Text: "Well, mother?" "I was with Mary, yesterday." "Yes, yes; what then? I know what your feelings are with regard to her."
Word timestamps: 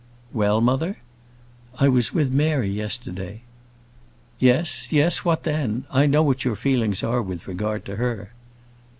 "Well, 0.33 0.61
mother?" 0.61 0.97
"I 1.77 1.87
was 1.87 2.11
with 2.11 2.31
Mary, 2.31 2.71
yesterday." 2.71 3.41
"Yes, 4.39 4.91
yes; 4.91 5.23
what 5.23 5.43
then? 5.43 5.83
I 5.91 6.07
know 6.07 6.23
what 6.23 6.43
your 6.43 6.55
feelings 6.55 7.03
are 7.03 7.21
with 7.21 7.47
regard 7.47 7.85
to 7.85 7.97
her." 7.97 8.31